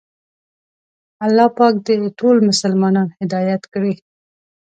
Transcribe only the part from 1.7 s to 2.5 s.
دې ټول